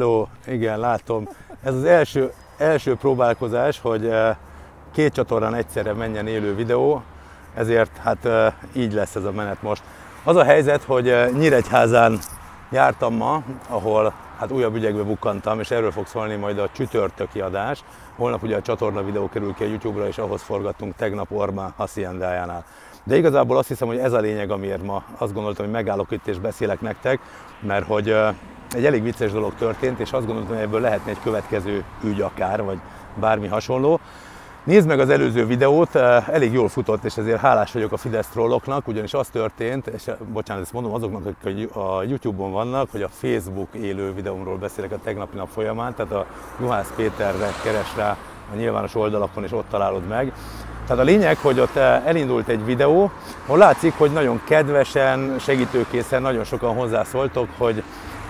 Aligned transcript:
Hello, 0.00 0.26
igen, 0.46 0.78
látom. 0.78 1.28
Ez 1.62 1.74
az 1.74 1.84
első, 1.84 2.32
első 2.58 2.94
próbálkozás, 2.94 3.80
hogy 3.80 4.06
eh, 4.06 4.36
két 4.92 5.12
csatornán 5.12 5.54
egyszerre 5.54 5.92
menjen 5.92 6.26
élő 6.26 6.54
videó, 6.54 7.02
ezért 7.54 7.96
hát 7.96 8.24
eh, 8.24 8.52
így 8.72 8.92
lesz 8.92 9.14
ez 9.14 9.24
a 9.24 9.32
menet 9.32 9.62
most. 9.62 9.82
Az 10.24 10.36
a 10.36 10.44
helyzet, 10.44 10.82
hogy 10.82 11.08
eh, 11.08 11.30
Nyíregyházán 11.30 12.18
jártam 12.70 13.14
ma, 13.14 13.42
ahol 13.68 14.14
hát 14.38 14.50
újabb 14.50 14.74
ügyekbe 14.74 15.02
bukkantam, 15.02 15.60
és 15.60 15.70
erről 15.70 15.92
fog 15.92 16.06
szólni 16.06 16.34
majd 16.34 16.58
a 16.58 16.70
csütörtöki 16.72 17.40
adás. 17.40 17.84
Holnap 18.16 18.42
ugye 18.42 18.56
a 18.56 18.62
csatorna 18.62 19.04
videó 19.04 19.28
kerül 19.28 19.54
ki 19.54 19.64
a 19.64 19.66
YouTube-ra, 19.66 20.06
és 20.06 20.18
ahhoz 20.18 20.42
forgattunk 20.42 20.96
tegnap 20.96 21.30
Orbán 21.30 21.74
Haciendájánál. 21.76 22.64
De 23.04 23.16
igazából 23.16 23.58
azt 23.58 23.68
hiszem, 23.68 23.88
hogy 23.88 23.98
ez 23.98 24.12
a 24.12 24.20
lényeg, 24.20 24.50
amiért 24.50 24.82
ma 24.82 25.02
azt 25.18 25.32
gondoltam, 25.32 25.64
hogy 25.64 25.74
megállok 25.74 26.10
itt 26.10 26.26
és 26.26 26.38
beszélek 26.38 26.80
nektek, 26.80 27.20
mert 27.60 27.86
hogy 27.86 28.16
egy 28.74 28.84
elég 28.84 29.02
vicces 29.02 29.32
dolog 29.32 29.54
történt, 29.58 30.00
és 30.00 30.12
azt 30.12 30.26
gondoltam, 30.26 30.54
hogy 30.54 30.64
ebből 30.64 30.80
lehetne 30.80 31.10
egy 31.10 31.20
következő 31.22 31.84
ügy 32.04 32.20
akár, 32.20 32.64
vagy 32.64 32.78
bármi 33.14 33.46
hasonló. 33.46 34.00
Nézd 34.64 34.86
meg 34.86 35.00
az 35.00 35.08
előző 35.08 35.46
videót, 35.46 35.94
elég 35.96 36.52
jól 36.52 36.68
futott, 36.68 37.04
és 37.04 37.16
ezért 37.16 37.40
hálás 37.40 37.72
vagyok 37.72 37.92
a 37.92 37.96
Fidesz 37.96 38.26
trolloknak, 38.26 38.88
ugyanis 38.88 39.14
az 39.14 39.28
történt, 39.28 39.86
és 39.86 40.10
bocsánat, 40.32 40.62
ezt 40.62 40.72
mondom 40.72 40.94
azoknak, 40.94 41.26
akik 41.26 41.76
a 41.76 42.02
YouTube-on 42.02 42.52
vannak, 42.52 42.90
hogy 42.90 43.02
a 43.02 43.08
Facebook 43.08 43.68
élő 43.72 44.12
videómról 44.12 44.56
beszélek 44.56 44.92
a 44.92 44.98
tegnapi 45.04 45.36
nap 45.36 45.48
folyamán, 45.52 45.94
tehát 45.94 46.12
a 46.12 46.26
Juhász 46.60 46.92
Péterre 46.96 47.48
keres 47.62 47.96
rá 47.96 48.16
a 48.52 48.56
nyilvános 48.56 48.94
oldalakon, 48.94 49.44
és 49.44 49.52
ott 49.52 49.68
találod 49.70 50.06
meg. 50.08 50.32
Tehát 50.86 51.02
a 51.02 51.06
lényeg, 51.06 51.36
hogy 51.36 51.60
ott 51.60 51.76
elindult 51.76 52.48
egy 52.48 52.64
videó, 52.64 53.10
ahol 53.44 53.58
látszik, 53.58 53.94
hogy 53.98 54.12
nagyon 54.12 54.40
kedvesen, 54.44 55.38
segítőkészen 55.38 56.22
nagyon 56.22 56.44
sokan 56.44 56.74
hozzászóltok, 56.74 57.48
hogy 57.58 57.82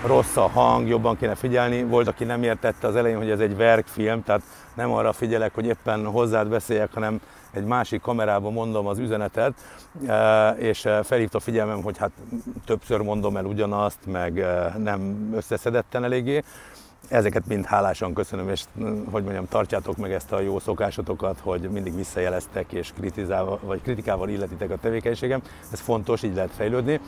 rossz 0.05 0.35
a 0.35 0.47
hang, 0.47 0.87
jobban 0.87 1.17
kéne 1.17 1.35
figyelni. 1.35 1.83
Volt, 1.83 2.07
aki 2.07 2.23
nem 2.23 2.43
értette 2.43 2.87
az 2.87 2.95
elején, 2.95 3.17
hogy 3.17 3.29
ez 3.29 3.39
egy 3.39 3.55
verkfilm, 3.55 4.23
tehát 4.23 4.41
nem 4.73 4.91
arra 4.91 5.13
figyelek, 5.13 5.53
hogy 5.53 5.65
éppen 5.65 6.05
hozzád 6.05 6.47
beszéljek, 6.47 6.93
hanem 6.93 7.21
egy 7.51 7.65
másik 7.65 8.01
kamerában 8.01 8.53
mondom 8.53 8.87
az 8.87 8.99
üzenetet, 8.99 9.53
e, 10.07 10.49
és 10.49 10.85
e, 10.85 11.03
felhívta 11.03 11.39
figyelmem, 11.39 11.81
hogy 11.81 11.97
hát 11.97 12.11
többször 12.65 13.01
mondom 13.01 13.37
el 13.37 13.45
ugyanazt, 13.45 13.99
meg 14.05 14.39
e, 14.39 14.75
nem 14.77 15.31
összeszedetten 15.35 16.03
eléggé. 16.03 16.43
Ezeket 17.07 17.47
mind 17.47 17.65
hálásan 17.65 18.13
köszönöm, 18.13 18.49
és 18.49 18.63
hogy 19.11 19.23
mondjam, 19.23 19.47
tartsátok 19.47 19.97
meg 19.97 20.11
ezt 20.11 20.31
a 20.31 20.39
jó 20.39 20.59
szokásotokat, 20.59 21.39
hogy 21.39 21.61
mindig 21.61 21.95
visszajeleztek 21.95 22.71
és 22.71 22.91
kritizálva, 22.97 23.59
vagy 23.61 23.81
kritikával 23.81 24.29
illetitek 24.29 24.71
a 24.71 24.77
tevékenységem. 24.77 25.41
Ez 25.71 25.79
fontos, 25.79 26.23
így 26.23 26.35
lehet 26.35 26.51
fejlődni. 26.51 26.99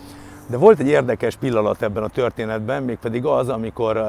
De 0.49 0.57
volt 0.57 0.79
egy 0.79 0.87
érdekes 0.87 1.35
pillanat 1.35 1.81
ebben 1.81 2.03
a 2.03 2.07
történetben, 2.07 2.83
mégpedig 2.83 3.25
az, 3.25 3.49
amikor 3.49 4.03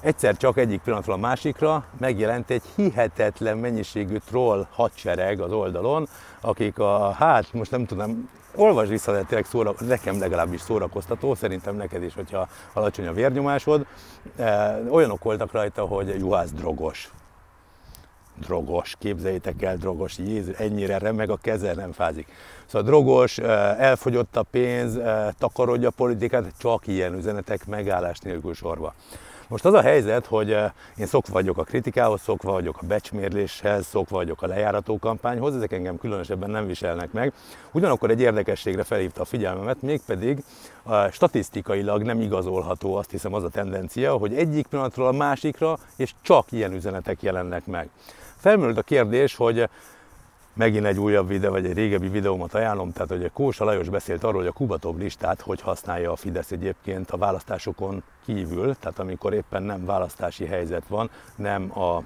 egyszer 0.00 0.36
csak 0.36 0.56
egyik 0.56 0.80
pillanatról 0.80 1.14
a 1.14 1.18
másikra 1.18 1.84
megjelent 1.98 2.50
egy 2.50 2.62
hihetetlen 2.76 3.58
mennyiségű 3.58 4.16
troll 4.16 4.66
hadsereg 4.70 5.40
az 5.40 5.52
oldalon, 5.52 6.08
akik 6.40 6.78
a, 6.78 7.10
hát 7.10 7.52
most 7.52 7.70
nem 7.70 7.86
tudom, 7.86 8.28
olvasd 8.54 8.90
vissza, 8.90 9.12
de 9.12 9.22
tényleg 9.22 9.46
szóra, 9.46 9.74
nekem 9.78 10.18
legalábbis 10.18 10.60
szórakoztató, 10.60 11.34
szerintem 11.34 11.76
neked 11.76 12.02
is, 12.02 12.14
hogyha 12.14 12.48
alacsony 12.72 13.06
a 13.06 13.12
vérnyomásod. 13.12 13.86
Olyanok 14.88 15.22
voltak 15.22 15.52
rajta, 15.52 15.84
hogy 15.84 16.18
juhász 16.18 16.50
drogos 16.50 17.10
drogos, 18.42 18.96
képzeljétek 18.98 19.62
el, 19.62 19.76
drogos, 19.76 20.18
Jézus, 20.18 20.56
ennyire 20.56 20.98
remeg 20.98 21.30
a 21.30 21.36
keze, 21.36 21.74
nem 21.74 21.92
fázik. 21.92 22.26
Szóval 22.66 22.88
drogos, 22.88 23.38
elfogyott 23.78 24.36
a 24.36 24.42
pénz, 24.42 24.98
takarodja 25.38 25.88
a 25.88 25.92
politikát, 25.96 26.44
csak 26.58 26.86
ilyen 26.86 27.14
üzenetek 27.14 27.66
megállás 27.66 28.18
nélkül 28.18 28.54
sorba. 28.54 28.94
Most 29.52 29.64
az 29.64 29.74
a 29.74 29.80
helyzet, 29.80 30.26
hogy 30.26 30.56
én 30.96 31.06
szokva 31.06 31.32
vagyok 31.32 31.58
a 31.58 31.62
kritikához, 31.62 32.20
szokva 32.20 32.52
vagyok 32.52 32.78
a 32.80 32.86
becsmérléshez, 32.86 33.86
szokva 33.86 34.16
vagyok 34.16 34.42
a 34.42 34.46
lejárató 34.46 34.98
kampányhoz, 34.98 35.54
ezek 35.56 35.72
engem 35.72 35.98
különösebben 35.98 36.50
nem 36.50 36.66
viselnek 36.66 37.12
meg. 37.12 37.32
Ugyanakkor 37.72 38.10
egy 38.10 38.20
érdekességre 38.20 38.84
felhívta 38.84 39.20
a 39.20 39.24
figyelmemet, 39.24 39.82
mégpedig 39.82 40.44
a 40.82 41.08
statisztikailag 41.08 42.02
nem 42.02 42.20
igazolható, 42.20 42.94
azt 42.94 43.10
hiszem 43.10 43.34
az 43.34 43.44
a 43.44 43.48
tendencia, 43.48 44.12
hogy 44.16 44.34
egyik 44.34 44.66
pillanatról 44.66 45.06
a 45.06 45.12
másikra, 45.12 45.78
és 45.96 46.14
csak 46.22 46.52
ilyen 46.52 46.72
üzenetek 46.72 47.22
jelennek 47.22 47.66
meg. 47.66 47.88
Felmerült 48.36 48.78
a 48.78 48.82
kérdés, 48.82 49.34
hogy 49.34 49.68
megint 50.54 50.86
egy 50.86 50.98
újabb 50.98 51.28
videó, 51.28 51.50
vagy 51.50 51.66
egy 51.66 51.72
régebbi 51.72 52.08
videómat 52.08 52.54
ajánlom, 52.54 52.92
tehát 52.92 53.08
hogy 53.08 53.30
Kósa 53.32 53.64
Lajos 53.64 53.88
beszélt 53.88 54.24
arról, 54.24 54.40
hogy 54.40 54.46
a 54.46 54.52
Kubatov 54.52 54.96
listát 54.96 55.40
hogy 55.40 55.60
használja 55.60 56.12
a 56.12 56.16
Fidesz 56.16 56.50
egyébként 56.50 57.10
a 57.10 57.16
választásokon 57.16 58.02
kívül, 58.24 58.76
tehát 58.80 58.98
amikor 58.98 59.32
éppen 59.32 59.62
nem 59.62 59.84
választási 59.84 60.46
helyzet 60.46 60.86
van, 60.88 61.10
nem 61.36 61.78
a 61.78 62.02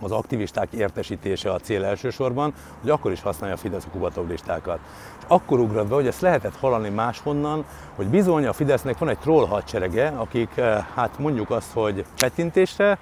az 0.00 0.10
aktivisták 0.10 0.72
értesítése 0.72 1.52
a 1.52 1.58
cél 1.58 1.84
elsősorban, 1.84 2.54
hogy 2.80 2.90
akkor 2.90 3.12
is 3.12 3.22
használja 3.22 3.54
a 3.54 3.58
Fidesz 3.58 3.84
a 3.84 3.88
Kubatov 3.90 4.28
listákat. 4.28 4.78
És 5.18 5.24
akkor 5.26 5.58
ugrott 5.58 5.88
be, 5.88 5.94
hogy 5.94 6.06
ezt 6.06 6.20
lehetett 6.20 6.56
hallani 6.56 6.88
máshonnan, 6.88 7.64
hogy 7.94 8.06
bizony 8.06 8.46
a 8.46 8.52
Fidesznek 8.52 8.98
van 8.98 9.08
egy 9.08 9.18
troll 9.18 9.46
hadserege, 9.46 10.08
akik 10.08 10.56
eh, 10.56 10.84
hát 10.94 11.18
mondjuk 11.18 11.50
azt, 11.50 11.72
hogy 11.72 12.04
petintésre, 12.16 12.98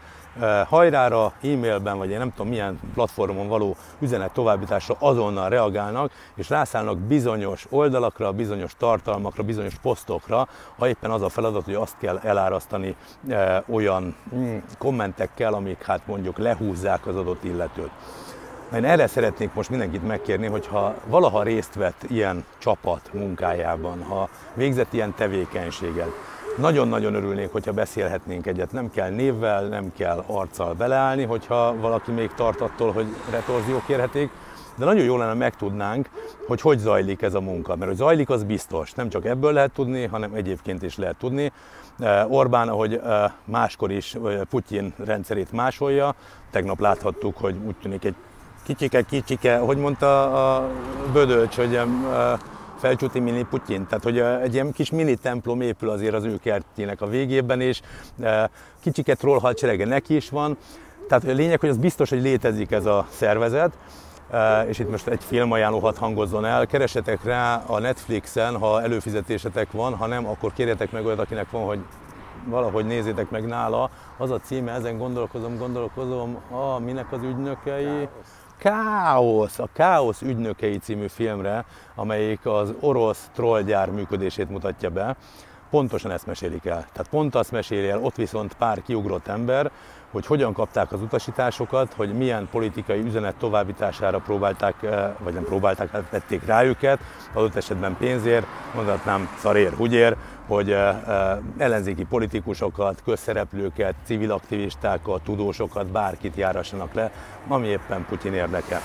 hajrára, 0.67 1.33
e-mailben, 1.43 1.99
vagy 1.99 2.11
én 2.11 2.19
nem 2.19 2.31
tudom 2.31 2.49
milyen 2.49 2.81
platformon 2.95 3.49
való 3.49 3.77
üzenet 3.99 4.33
továbbításra 4.33 4.97
azonnal 4.99 5.49
reagálnak, 5.49 6.11
és 6.35 6.49
rászállnak 6.49 6.99
bizonyos 6.99 7.67
oldalakra, 7.71 8.33
bizonyos 8.33 8.75
tartalmakra, 8.79 9.43
bizonyos 9.43 9.75
posztokra, 9.75 10.49
ha 10.79 10.89
éppen 10.89 11.11
az 11.11 11.23
a 11.23 11.29
feladat, 11.29 11.65
hogy 11.65 11.75
azt 11.75 11.97
kell 11.99 12.19
elárasztani 12.23 12.97
olyan 13.69 14.17
mm, 14.35 14.57
kommentekkel, 14.79 15.55
amik 15.55 15.83
hát 15.85 16.07
mondjuk 16.07 16.39
lehúzzák 16.39 17.07
az 17.07 17.17
adott 17.17 17.45
illetőt. 17.45 17.91
Én 18.75 18.85
erre 18.85 19.07
szeretnék 19.07 19.55
most 19.55 19.71
mindenkit 19.71 20.07
megkérni, 20.07 20.47
hogy 20.47 20.67
ha 20.67 20.95
valaha 21.07 21.43
részt 21.43 21.75
vett 21.75 22.03
ilyen 22.09 22.45
csapat 22.59 23.11
munkájában, 23.13 24.03
ha 24.03 24.29
végzett 24.55 24.93
ilyen 24.93 25.15
tevékenységet, 25.15 26.11
nagyon-nagyon 26.56 27.15
örülnék, 27.15 27.53
hogyha 27.53 27.72
beszélhetnénk 27.72 28.47
egyet. 28.47 28.72
Nem 28.72 28.91
kell 28.91 29.11
névvel, 29.11 29.65
nem 29.65 29.93
kell 29.97 30.25
arccal 30.27 30.75
beleállni, 30.75 31.25
hogyha 31.25 31.77
valaki 31.81 32.11
még 32.11 32.31
tart 32.34 32.61
attól, 32.61 32.93
hogy 32.93 33.06
retorziók 33.31 33.87
kérhetik, 33.87 34.31
de 34.77 34.84
nagyon 34.84 35.05
jó 35.05 35.17
lenne 35.17 35.34
megtudnánk, 35.34 36.09
hogy 36.47 36.61
hogy 36.61 36.78
zajlik 36.78 37.22
ez 37.22 37.34
a 37.34 37.41
munka. 37.41 37.77
Mert 37.77 37.91
hogy 37.91 37.97
zajlik, 37.97 38.31
az 38.31 38.44
biztos. 38.44 38.93
Nem 38.93 39.09
csak 39.09 39.25
ebből 39.25 39.53
lehet 39.53 39.71
tudni, 39.72 40.06
hanem 40.06 40.34
egyébként 40.34 40.83
is 40.83 40.97
lehet 40.97 41.17
tudni. 41.17 41.53
Eh, 41.99 42.33
Orbán, 42.33 42.69
ahogy 42.69 42.94
eh, 42.94 43.31
máskor 43.44 43.91
is 43.91 44.15
eh, 44.15 44.41
Putyin 44.50 44.94
rendszerét 45.05 45.53
másolja, 45.53 46.15
tegnap 46.50 46.81
láthattuk, 46.81 47.37
hogy 47.37 47.56
úgy 47.67 47.75
tűnik 47.83 48.05
egy 48.05 48.15
kicsike, 48.62 49.03
kicsike, 49.03 49.59
hogy 49.59 49.77
mondta 49.77 50.23
a 50.56 50.69
Bödölcs, 51.12 51.56
hogy 51.56 51.81
felcsúti 52.87 53.21
mini 53.21 53.47
Putyin. 53.51 53.87
Tehát, 53.87 54.05
hogy 54.05 54.19
egy 54.19 54.55
ilyen 54.55 54.73
kis 54.73 54.91
mini 54.91 55.15
templom 55.15 55.61
épül 55.61 55.91
azért 55.91 56.15
az 56.15 56.25
ő 56.25 56.37
kertjének 56.37 57.01
a 57.01 57.07
végében, 57.07 57.61
és 57.61 57.81
kicsiket 58.81 59.19
troll 59.19 59.39
hadserege 59.39 59.87
neki 59.87 60.15
is 60.15 60.31
van. 60.31 60.57
Tehát 61.09 61.25
a 61.25 61.33
lényeg, 61.33 61.61
hogy 61.61 61.69
az 61.69 61.77
biztos, 61.77 62.11
hogy 62.11 62.23
létezik 62.23 62.71
ez 62.71 62.87
a 62.87 63.07
szervezet, 63.11 63.73
és 64.69 64.79
itt 64.79 64.91
most 64.91 65.07
egy 65.07 65.25
filmajánló 65.25 65.79
hat 65.79 65.99
hangozzon 65.99 66.45
el, 66.45 66.67
keresetek 66.67 67.25
rá 67.25 67.63
a 67.67 67.79
Netflixen, 67.79 68.59
ha 68.59 68.83
előfizetésetek 68.83 69.73
van, 69.73 69.95
ha 69.95 70.07
nem, 70.07 70.27
akkor 70.27 70.53
kérjetek 70.53 70.93
meg 70.93 71.07
olyat, 71.07 71.19
akinek 71.19 71.51
van, 71.51 71.65
hogy 71.65 71.79
valahogy 72.45 72.87
nézzétek 72.87 73.31
meg 73.31 73.47
nála. 73.47 73.91
Az 74.19 74.31
a 74.31 74.41
címe, 74.41 74.73
ezen 74.73 74.99
gondolkozom, 74.99 75.59
gondolkozom, 75.59 76.39
a, 76.51 76.79
minek 76.79 77.13
az 77.13 77.23
ügynökei? 77.23 77.85
Káosz, 77.85 78.46
a 79.59 79.69
Káosz 79.72 80.22
ügynökei 80.22 80.78
című 80.78 81.06
filmre, 81.06 81.65
amelyik 81.94 82.47
az 82.47 82.75
orosz 82.81 83.31
trollgyár 83.34 83.91
működését 83.91 84.50
mutatja 84.50 84.91
be, 84.91 85.17
pontosan 85.71 86.11
ezt 86.11 86.27
mesélik 86.27 86.65
el. 86.65 86.87
Tehát 86.93 87.09
pont 87.11 87.34
azt 87.34 87.50
meséli 87.50 87.89
el, 87.89 88.03
ott 88.03 88.17
viszont 88.17 88.55
pár 88.55 88.83
kiugrott 88.83 89.27
ember, 89.27 89.71
hogy 90.11 90.26
hogyan 90.26 90.53
kapták 90.53 90.93
az 90.93 91.00
utasításokat, 91.00 91.93
hogy 91.97 92.12
milyen 92.12 92.49
politikai 92.50 93.00
üzenet 93.00 93.35
továbbítására 93.35 94.19
próbálták, 94.19 94.82
eh, 94.82 95.11
vagy 95.19 95.35
nem 95.35 95.44
próbálták, 95.44 95.91
hát 95.91 96.11
vették 96.11 96.44
rá 96.44 96.64
őket, 96.64 96.99
adott 97.32 97.55
esetben 97.56 97.97
pénzért, 97.99 98.47
mondhatnám 98.75 99.29
szarér, 99.38 99.73
húgyér, 99.73 100.17
hogy 100.47 100.70
eh, 100.70 100.88
eh, 100.88 101.38
ellenzéki 101.56 102.05
politikusokat, 102.05 103.03
közszereplőket, 103.05 103.94
civil 104.05 104.32
aktivistákat, 104.32 105.23
tudósokat, 105.23 105.87
bárkit 105.87 106.37
járassanak 106.37 106.94
le, 106.94 107.11
ami 107.49 107.67
éppen 107.67 108.06
Putyin 108.08 108.32
érdeke. 108.32 108.81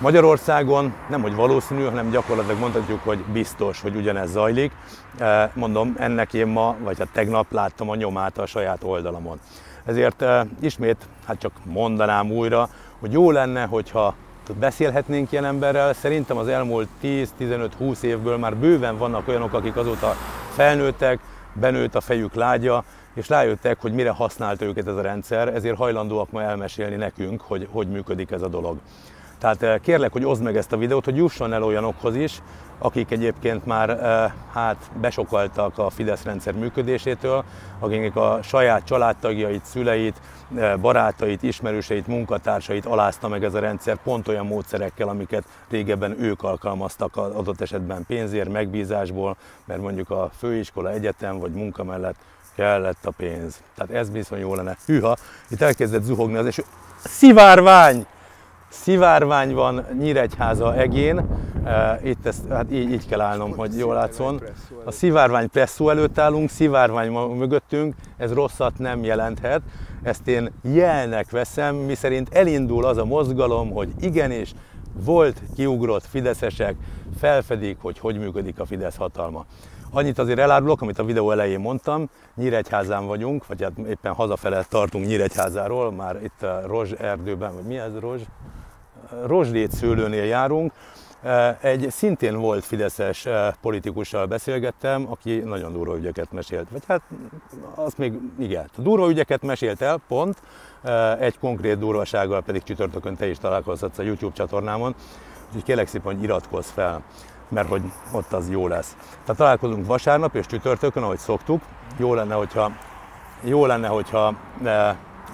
Magyarországon 0.00 0.94
nem 1.08 1.22
hogy 1.22 1.34
valószínű, 1.34 1.84
hanem 1.84 2.10
gyakorlatilag 2.10 2.58
mondhatjuk, 2.58 3.00
hogy 3.04 3.18
biztos, 3.18 3.80
hogy 3.80 3.96
ugyanez 3.96 4.30
zajlik. 4.30 4.72
Mondom, 5.52 5.94
ennek 5.98 6.34
én 6.34 6.46
ma, 6.46 6.76
vagy 6.80 6.98
hát 6.98 7.08
tegnap 7.12 7.52
láttam 7.52 7.90
a 7.90 7.94
nyomát 7.94 8.38
a 8.38 8.46
saját 8.46 8.82
oldalamon. 8.82 9.40
Ezért 9.84 10.24
ismét, 10.60 11.08
hát 11.26 11.38
csak 11.38 11.52
mondanám 11.64 12.30
újra, 12.30 12.68
hogy 12.98 13.12
jó 13.12 13.30
lenne, 13.30 13.64
hogyha 13.64 14.14
beszélhetnénk 14.58 15.32
ilyen 15.32 15.44
emberrel. 15.44 15.92
Szerintem 15.92 16.36
az 16.36 16.48
elmúlt 16.48 16.88
10-15-20 17.02 18.02
évből 18.02 18.36
már 18.36 18.56
bőven 18.56 18.98
vannak 18.98 19.28
olyanok, 19.28 19.52
akik 19.52 19.76
azóta 19.76 20.16
felnőttek, 20.54 21.20
benőtt 21.52 21.94
a 21.94 22.00
fejük 22.00 22.34
lágya, 22.34 22.84
és 23.14 23.28
rájöttek, 23.28 23.80
hogy 23.80 23.92
mire 23.92 24.10
használta 24.10 24.64
őket 24.64 24.86
ez 24.86 24.96
a 24.96 25.00
rendszer, 25.00 25.48
ezért 25.48 25.76
hajlandóak 25.76 26.30
ma 26.30 26.42
elmesélni 26.42 26.96
nekünk, 26.96 27.40
hogy 27.40 27.68
hogy 27.70 27.88
működik 27.88 28.30
ez 28.30 28.42
a 28.42 28.48
dolog. 28.48 28.78
Tehát 29.42 29.62
eh, 29.62 29.78
kérlek, 29.78 30.12
hogy 30.12 30.24
oszd 30.24 30.42
meg 30.42 30.56
ezt 30.56 30.72
a 30.72 30.76
videót, 30.76 31.04
hogy 31.04 31.16
jusson 31.16 31.52
el 31.52 31.62
olyanokhoz 31.62 32.16
is, 32.16 32.42
akik 32.78 33.10
egyébként 33.10 33.66
már 33.66 33.90
eh, 33.90 34.32
hát 34.52 34.90
besokaltak 35.00 35.78
a 35.78 35.90
Fidesz 35.90 36.22
rendszer 36.22 36.54
működésétől, 36.54 37.44
akiknek 37.78 38.16
a 38.16 38.38
saját 38.42 38.84
családtagjait, 38.84 39.64
szüleit, 39.64 40.20
eh, 40.56 40.76
barátait, 40.76 41.42
ismerőseit, 41.42 42.06
munkatársait 42.06 42.86
alázta 42.86 43.28
meg 43.28 43.44
ez 43.44 43.54
a 43.54 43.58
rendszer 43.58 43.96
pont 44.02 44.28
olyan 44.28 44.46
módszerekkel, 44.46 45.08
amiket 45.08 45.44
régebben 45.70 46.20
ők 46.20 46.42
alkalmaztak 46.42 47.16
adott 47.16 47.60
esetben 47.60 48.04
pénzért, 48.06 48.52
megbízásból, 48.52 49.36
mert 49.64 49.80
mondjuk 49.80 50.10
a 50.10 50.30
főiskola, 50.38 50.90
egyetem 50.90 51.38
vagy 51.38 51.52
munka 51.52 51.84
mellett 51.84 52.16
kellett 52.56 53.06
a 53.06 53.10
pénz. 53.10 53.62
Tehát 53.74 53.92
ez 53.92 54.10
bizony 54.10 54.38
jó 54.38 54.54
lenne. 54.54 54.76
Hűha, 54.86 55.16
itt 55.48 55.60
elkezdett 55.60 56.02
zuhogni 56.02 56.36
az 56.36 56.46
eső. 56.46 56.64
Szivárvány! 57.04 58.06
Szivárvány 58.72 59.54
van 59.54 59.84
Nyíregyháza 59.98 60.74
egén, 60.76 61.26
e, 61.64 62.00
itt 62.02 62.26
ezt, 62.26 62.48
hát 62.48 62.72
így, 62.72 62.92
így 62.92 63.08
kell 63.08 63.20
állnom, 63.20 63.56
hogy 63.56 63.78
jól 63.78 63.94
látszon. 63.94 64.42
A 64.84 64.90
szivárvány 64.90 65.50
presszó 65.50 65.88
előtt 65.88 66.18
állunk, 66.18 66.50
szivárvány 66.50 67.10
mögöttünk, 67.12 67.94
ez 68.16 68.32
rosszat 68.32 68.78
nem 68.78 69.04
jelenthet. 69.04 69.62
Ezt 70.02 70.28
én 70.28 70.52
jelnek 70.62 71.30
veszem, 71.30 71.76
miszerint 71.76 72.34
elindul 72.34 72.84
az 72.84 72.96
a 72.96 73.04
mozgalom, 73.04 73.70
hogy 73.70 73.88
igenis 74.00 74.54
volt 75.04 75.42
kiugrott 75.54 76.06
fideszesek, 76.06 76.74
felfedik, 77.18 77.76
hogy 77.80 77.98
hogy 77.98 78.18
működik 78.18 78.60
a 78.60 78.66
Fidesz 78.66 78.96
hatalma. 78.96 79.46
Annyit 79.90 80.18
azért 80.18 80.38
elárulok, 80.38 80.80
amit 80.80 80.98
a 80.98 81.04
videó 81.04 81.30
elején 81.30 81.60
mondtam, 81.60 82.10
Nyíregyházán 82.34 83.06
vagyunk, 83.06 83.46
vagy 83.46 83.62
hát 83.62 83.78
éppen 83.88 84.12
hazafele 84.12 84.64
tartunk 84.68 85.06
Nyíregyházáról, 85.06 85.92
már 85.92 86.22
itt 86.22 86.42
a 86.42 86.62
Rozs 86.66 86.90
erdőben, 86.90 87.54
vagy 87.54 87.64
mi 87.64 87.78
ez 87.78 87.98
Rozs? 88.00 88.22
Rozsdét 89.26 89.72
szőlőnél 89.72 90.24
járunk. 90.24 90.72
Egy 91.60 91.86
szintén 91.90 92.36
volt 92.36 92.64
fideszes 92.64 93.28
politikussal 93.60 94.26
beszélgettem, 94.26 95.06
aki 95.10 95.38
nagyon 95.38 95.72
durva 95.72 95.96
ügyeket 95.96 96.32
mesélt. 96.32 96.66
Vagy 96.70 96.82
hát 96.88 97.02
azt 97.74 97.98
még 97.98 98.12
igen, 98.38 98.68
durva 98.76 99.10
ügyeket 99.10 99.42
mesélt 99.42 99.82
el, 99.82 100.00
pont, 100.08 100.42
egy 101.18 101.38
konkrét 101.38 101.78
durvasággal 101.78 102.42
pedig 102.42 102.62
csütörtökön 102.62 103.16
te 103.16 103.28
is 103.28 103.38
találkozhatsz 103.38 103.98
a 103.98 104.02
YouTube 104.02 104.34
csatornámon, 104.34 104.94
úgyhogy 105.46 105.62
kérlek 105.62 105.86
szépen, 105.86 106.14
hogy 106.14 106.22
iratkozz 106.22 106.70
fel, 106.70 107.02
mert 107.48 107.68
hogy 107.68 107.82
ott 108.12 108.32
az 108.32 108.50
jó 108.50 108.68
lesz. 108.68 108.96
Tehát 109.10 109.36
találkozunk 109.36 109.86
vasárnap 109.86 110.34
és 110.34 110.46
csütörtökön, 110.46 111.02
ahogy 111.02 111.18
szoktuk. 111.18 111.62
Jó 111.96 112.14
lenne, 112.14 112.34
hogyha, 112.34 112.72
jó 113.42 113.66
lenne, 113.66 113.88
hogyha 113.88 114.34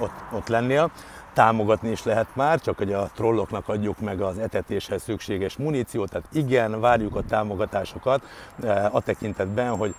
ott, 0.01 0.15
ott 0.33 0.49
lennél 0.49 0.91
támogatni 1.39 1.91
is 1.91 2.05
lehet 2.05 2.27
már, 2.33 2.61
csak 2.61 2.77
hogy 2.77 2.93
a 2.93 3.11
trolloknak 3.15 3.69
adjuk 3.69 4.01
meg 4.01 4.21
az 4.21 4.39
etetéshez 4.39 5.03
szükséges 5.03 5.57
muníciót, 5.57 6.11
tehát 6.11 6.27
igen, 6.33 6.81
várjuk 6.81 7.17
a 7.17 7.23
támogatásokat 7.23 8.23
eh, 8.63 8.95
a 8.95 9.01
tekintetben, 9.01 9.77
hogy 9.77 9.95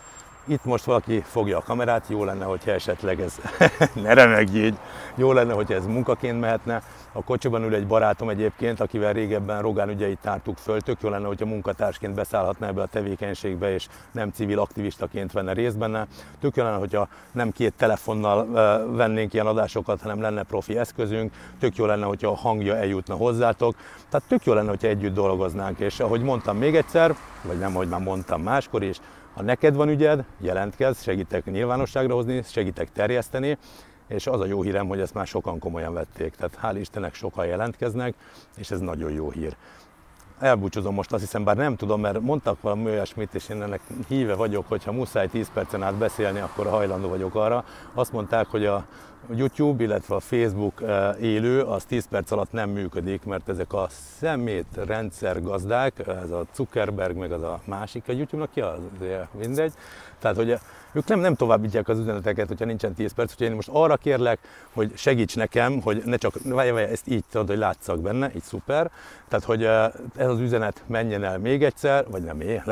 itt 0.50 0.66
most 0.66 0.84
valaki 0.84 1.22
fogja 1.26 1.58
a 1.58 1.62
kamerát, 1.62 2.06
jó 2.08 2.24
lenne, 2.24 2.46
hogyha 2.46 2.72
esetleg 2.72 3.22
ez, 3.22 3.36
ne 4.04 4.14
remegj 4.14 4.58
így, 4.58 4.78
jó 5.16 5.32
lenne, 5.32 5.54
hogyha 5.54 5.74
ez 5.74 5.86
munkaként 5.86 6.40
mehetne. 6.40 6.82
A 7.12 7.24
kocsiban 7.24 7.64
ül 7.64 7.74
egy 7.76 7.88
barátom 7.88 8.30
egyébként, 8.30 8.80
akivel 8.80 9.14
régebben 9.14 9.62
Rogán 9.62 9.90
ügyeit 9.90 10.20
tártuk 10.22 10.58
föl, 10.58 10.82
tök 10.82 11.02
jó 11.02 11.10
lenne, 11.10 11.28
hogyha 11.28 11.46
munkatársként 11.46 12.14
beszállhatna 12.14 12.68
ebbe 12.68 12.82
a 12.82 12.86
tevékenységbe, 12.86 13.74
és 13.74 13.88
nem 14.12 14.32
civil 14.32 14.60
aktivistaként 14.60 15.32
venne 15.32 15.54
részt 15.54 15.78
benne. 15.78 16.08
Tök 16.40 16.56
jó 16.56 16.64
lenne, 16.64 16.78
hogyha 16.78 17.08
nem 17.32 17.52
két 17.52 17.74
telefonnal 17.74 18.48
vennénk 18.96 19.34
ilyen 19.34 19.46
adásokat, 19.46 20.02
hanem 20.02 20.22
lenne 20.22 20.44
profi 20.44 20.78
eszközünk. 20.78 21.34
Tök 21.60 21.76
jó 21.76 21.86
lenne, 21.86 22.06
hogyha 22.06 22.30
a 22.30 22.36
hangja 22.36 22.76
eljutna 22.76 23.16
hozzátok. 23.16 23.76
Tehát 24.10 24.28
tök 24.28 24.46
jó 24.46 24.54
lenne, 24.54 24.70
hogyha 24.70 24.88
együtt 24.88 25.14
dolgoznánk, 25.14 25.80
és 25.80 26.00
ahogy 26.00 26.22
mondtam 26.22 26.58
még 26.58 26.76
egyszer, 26.76 27.16
vagy 27.42 27.58
nem, 27.58 27.74
hogy 27.74 27.88
már 27.88 28.02
mondtam 28.02 28.42
máskor 28.42 28.84
is, 28.84 29.00
ha 29.40 29.46
neked 29.46 29.76
van 29.76 29.90
ügyed, 29.90 30.24
jelentkezz, 30.40 31.02
segítek 31.02 31.46
nyilvánosságra 31.46 32.14
hozni, 32.14 32.42
segítek 32.44 32.92
terjeszteni, 32.92 33.58
és 34.08 34.28
az 34.28 34.40
a 34.40 34.46
jó 34.46 34.62
hírem, 34.62 34.88
hogy 34.88 35.00
ezt 35.00 35.14
már 35.14 35.28
sokan 35.28 35.60
komolyan 35.60 35.94
vették. 35.94 36.36
Tehát 36.36 36.60
hál' 36.62 36.80
Istennek 36.80 37.14
sokan 37.14 37.46
jelentkeznek, 37.46 38.14
és 38.58 38.72
ez 38.72 38.80
nagyon 38.80 39.12
jó 39.12 39.32
hír. 39.32 39.56
Elbúcsúzom 40.40 40.94
most, 40.94 41.14
azt 41.14 41.22
hiszem, 41.22 41.44
bár 41.44 41.56
nem 41.56 41.76
tudom, 41.76 42.02
mert 42.02 42.22
mondtak 42.22 42.62
valami 42.62 42.86
olyasmit, 42.86 43.36
és 43.36 43.50
én 43.50 43.62
ennek 43.62 43.82
híve 44.08 44.36
vagyok, 44.36 44.66
hogy 44.68 44.84
ha 44.84 44.92
muszáj 44.92 45.28
10 45.28 45.52
percen 45.54 45.84
át 45.84 45.94
beszélni, 45.94 46.40
akkor 46.40 46.68
hajlandó 46.68 47.08
vagyok 47.10 47.36
arra. 47.36 47.64
Azt 47.94 48.12
mondták, 48.12 48.48
hogy 48.48 48.66
a 48.66 48.86
YouTube, 49.36 49.84
illetve 49.84 50.16
a 50.16 50.20
Facebook 50.20 50.82
eh, 50.82 51.22
élő, 51.22 51.62
az 51.62 51.86
10 51.86 52.08
perc 52.08 52.32
alatt 52.32 52.52
nem 52.52 52.70
működik, 52.70 53.24
mert 53.24 53.50
ezek 53.50 53.74
a 53.74 53.88
szemét 54.20 54.66
rendszer 54.86 55.42
gazdák, 55.42 56.08
ez 56.08 56.32
a 56.32 56.46
Zuckerberg, 56.54 57.16
meg 57.16 57.32
az 57.32 57.42
a 57.42 57.60
másik 57.66 58.04
a 58.08 58.12
YouTube-nak, 58.12 58.52
ki 58.52 58.62
az, 58.62 58.80
mindegy. 59.40 59.74
Tehát, 60.20 60.38
hogy 60.38 60.60
ők 60.92 61.08
nem, 61.08 61.20
nem 61.20 61.36
továbbítják 61.36 61.88
az 61.88 62.00
üzeneteket, 62.00 62.48
hogyha 62.48 62.66
nincsen 62.66 62.94
10 62.94 63.14
perc, 63.14 63.32
úgyhogy 63.32 63.48
én 63.48 63.56
most 63.56 63.70
arra 63.72 63.96
kérlek, 63.96 64.40
hogy 64.74 64.92
segíts 64.96 65.36
nekem, 65.36 65.82
hogy 65.82 66.02
ne 66.06 66.18
csak, 66.18 66.34
várj, 66.44 66.70
várj, 66.70 66.92
ezt 66.92 67.08
így 67.08 67.24
tudod, 67.32 67.48
hogy 67.48 67.58
látszak 67.58 68.00
benne, 68.00 68.32
így 68.36 68.44
szuper. 68.44 68.92
Tehát, 69.28 69.46
hogy 69.46 69.64
eh, 69.64 69.86
ez 70.16 70.28
az 70.28 70.40
üzenet 70.40 70.84
menjen 70.88 71.24
el 71.24 71.38
még 71.38 71.64
egyszer, 71.64 72.06
vagy 72.10 72.22
nem 72.22 72.42
én, 72.42 72.64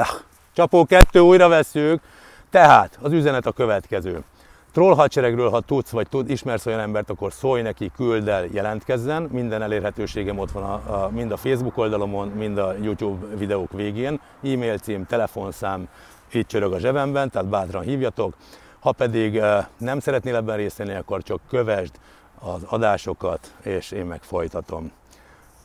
Csapó 0.53 0.85
kettő, 0.85 1.19
újra 1.19 1.47
veszük. 1.47 2.01
Tehát 2.49 2.97
az 3.01 3.11
üzenet 3.11 3.45
a 3.45 3.51
következő. 3.51 4.23
Troll 4.71 4.95
hadseregről, 4.95 5.49
ha 5.49 5.59
tudsz, 5.59 5.89
vagy 5.89 6.09
tud, 6.09 6.29
ismersz 6.29 6.65
olyan 6.65 6.79
embert, 6.79 7.09
akkor 7.09 7.33
szólj 7.33 7.61
neki, 7.61 7.91
küld 7.95 8.27
el, 8.27 8.45
jelentkezzen. 8.51 9.29
Minden 9.31 9.61
elérhetőségem 9.61 10.39
ott 10.39 10.51
van 10.51 10.63
a, 10.63 10.73
a, 10.73 11.09
mind 11.09 11.31
a 11.31 11.37
Facebook 11.37 11.77
oldalomon, 11.77 12.27
mind 12.27 12.57
a 12.57 12.73
YouTube 12.81 13.35
videók 13.35 13.71
végén. 13.71 14.19
E-mail 14.43 14.77
cím, 14.77 15.05
telefonszám, 15.05 15.87
itt 16.31 16.47
csörög 16.47 16.73
a 16.73 16.79
zsebemben, 16.79 17.29
tehát 17.29 17.47
bátran 17.47 17.83
hívjatok. 17.83 18.33
Ha 18.79 18.91
pedig 18.91 19.41
nem 19.77 19.99
szeretnél 19.99 20.35
ebben 20.35 20.57
részt 20.57 20.77
venni, 20.77 20.93
akkor 20.93 21.23
csak 21.23 21.39
kövesd 21.49 21.91
az 22.39 22.63
adásokat, 22.65 23.53
és 23.63 23.91
én 23.91 24.05
meg 24.05 24.23
folytatom 24.23 24.91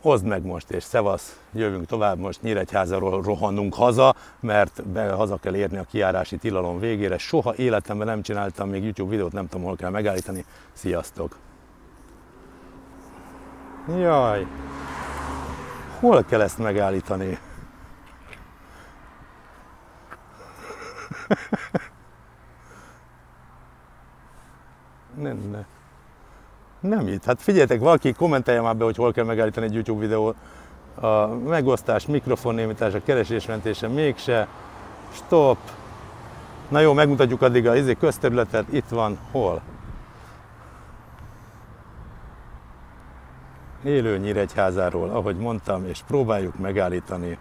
hozd 0.02 0.26
meg 0.26 0.44
most, 0.44 0.70
és 0.70 0.82
szevasz, 0.82 1.40
jövünk 1.52 1.86
tovább, 1.86 2.18
most 2.18 2.42
Nyíregyházáról 2.42 3.22
rohannunk 3.22 3.74
haza, 3.74 4.14
mert 4.40 4.88
be, 4.88 5.12
haza 5.12 5.36
kell 5.36 5.54
érni 5.54 5.76
a 5.76 5.86
kiárási 5.90 6.36
tilalom 6.36 6.78
végére. 6.78 7.18
Soha 7.18 7.54
életemben 7.56 8.06
nem 8.06 8.22
csináltam 8.22 8.68
még 8.68 8.82
YouTube 8.82 9.10
videót, 9.10 9.32
nem 9.32 9.48
tudom, 9.48 9.66
hol 9.66 9.76
kell 9.76 9.90
megállítani. 9.90 10.44
Sziasztok! 10.72 11.36
Jaj! 13.98 14.46
Hol 16.00 16.24
kell 16.24 16.40
ezt 16.40 16.58
megállítani? 16.58 17.38
Nem, 25.50 25.64
nem. 26.80 27.08
Itt. 27.08 27.24
Hát 27.24 27.42
figyeljetek, 27.42 27.80
valaki 27.80 28.12
kommentelje 28.12 28.60
már 28.60 28.76
be, 28.76 28.84
hogy 28.84 28.96
hol 28.96 29.12
kell 29.12 29.24
megállítani 29.24 29.66
egy 29.66 29.74
YouTube 29.74 30.00
videót. 30.00 30.36
A 31.00 31.26
megosztás, 31.26 32.06
mikrofonnémítás, 32.06 32.94
a 32.94 33.02
keresésmentése, 33.02 33.88
mégse. 33.88 34.48
Stop. 35.12 35.58
Na 36.68 36.80
jó, 36.80 36.92
megmutatjuk 36.92 37.42
addig 37.42 37.66
a 37.66 37.76
izé, 37.76 37.94
közterületet. 37.94 38.64
Itt 38.70 38.88
van. 38.88 39.18
Hol? 39.30 39.62
Élő 43.84 44.18
Nyíregyházáról, 44.18 45.10
ahogy 45.10 45.36
mondtam, 45.36 45.86
és 45.86 46.00
próbáljuk 46.06 46.58
megállítani 46.58 47.38